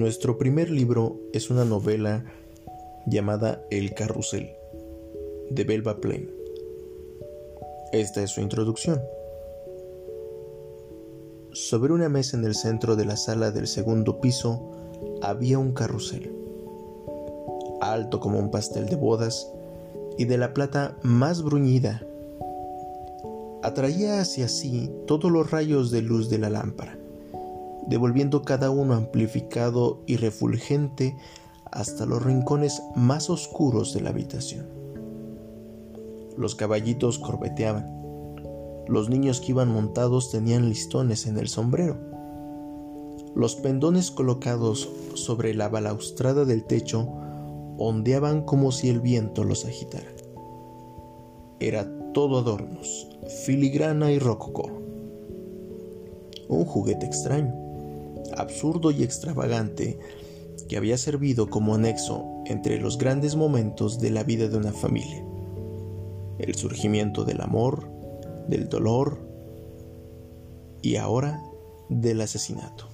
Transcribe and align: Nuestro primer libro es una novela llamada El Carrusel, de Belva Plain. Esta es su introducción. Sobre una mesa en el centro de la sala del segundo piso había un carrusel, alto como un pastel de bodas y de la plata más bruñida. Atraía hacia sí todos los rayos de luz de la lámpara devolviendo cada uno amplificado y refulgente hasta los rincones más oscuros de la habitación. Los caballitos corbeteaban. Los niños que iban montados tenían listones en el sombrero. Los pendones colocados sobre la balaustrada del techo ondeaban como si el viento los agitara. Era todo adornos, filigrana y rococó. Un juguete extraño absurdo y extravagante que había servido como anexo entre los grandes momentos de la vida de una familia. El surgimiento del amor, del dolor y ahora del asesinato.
Nuestro 0.00 0.38
primer 0.38 0.70
libro 0.70 1.20
es 1.34 1.50
una 1.50 1.66
novela 1.66 2.24
llamada 3.04 3.62
El 3.70 3.92
Carrusel, 3.92 4.48
de 5.50 5.62
Belva 5.64 6.00
Plain. 6.00 6.30
Esta 7.92 8.22
es 8.22 8.30
su 8.30 8.40
introducción. 8.40 8.98
Sobre 11.52 11.92
una 11.92 12.08
mesa 12.08 12.38
en 12.38 12.46
el 12.46 12.54
centro 12.54 12.96
de 12.96 13.04
la 13.04 13.18
sala 13.18 13.50
del 13.50 13.66
segundo 13.66 14.22
piso 14.22 14.70
había 15.20 15.58
un 15.58 15.74
carrusel, 15.74 16.32
alto 17.82 18.20
como 18.20 18.38
un 18.38 18.50
pastel 18.50 18.86
de 18.86 18.96
bodas 18.96 19.52
y 20.16 20.24
de 20.24 20.38
la 20.38 20.54
plata 20.54 20.96
más 21.02 21.42
bruñida. 21.42 22.06
Atraía 23.62 24.22
hacia 24.22 24.48
sí 24.48 24.90
todos 25.06 25.30
los 25.30 25.50
rayos 25.50 25.90
de 25.90 26.00
luz 26.00 26.30
de 26.30 26.38
la 26.38 26.48
lámpara 26.48 26.96
devolviendo 27.90 28.42
cada 28.42 28.70
uno 28.70 28.94
amplificado 28.94 30.00
y 30.06 30.16
refulgente 30.16 31.16
hasta 31.72 32.06
los 32.06 32.22
rincones 32.22 32.80
más 32.94 33.28
oscuros 33.28 33.92
de 33.92 34.00
la 34.00 34.10
habitación. 34.10 34.68
Los 36.38 36.54
caballitos 36.54 37.18
corbeteaban. 37.18 38.00
Los 38.86 39.10
niños 39.10 39.40
que 39.40 39.50
iban 39.50 39.72
montados 39.72 40.30
tenían 40.30 40.68
listones 40.68 41.26
en 41.26 41.36
el 41.36 41.48
sombrero. 41.48 41.98
Los 43.34 43.56
pendones 43.56 44.12
colocados 44.12 44.88
sobre 45.14 45.52
la 45.52 45.68
balaustrada 45.68 46.44
del 46.44 46.64
techo 46.64 47.08
ondeaban 47.76 48.42
como 48.42 48.70
si 48.70 48.88
el 48.88 49.00
viento 49.00 49.42
los 49.42 49.64
agitara. 49.64 50.10
Era 51.58 51.88
todo 52.12 52.38
adornos, 52.38 53.08
filigrana 53.44 54.12
y 54.12 54.20
rococó. 54.20 54.70
Un 56.48 56.64
juguete 56.64 57.06
extraño 57.06 57.69
absurdo 58.36 58.90
y 58.90 59.02
extravagante 59.02 59.98
que 60.68 60.76
había 60.76 60.98
servido 60.98 61.48
como 61.48 61.74
anexo 61.74 62.24
entre 62.46 62.80
los 62.80 62.98
grandes 62.98 63.36
momentos 63.36 63.98
de 64.00 64.10
la 64.10 64.22
vida 64.22 64.48
de 64.48 64.56
una 64.56 64.72
familia. 64.72 65.24
El 66.38 66.54
surgimiento 66.54 67.24
del 67.24 67.40
amor, 67.40 67.90
del 68.48 68.68
dolor 68.68 69.20
y 70.82 70.96
ahora 70.96 71.42
del 71.88 72.20
asesinato. 72.20 72.88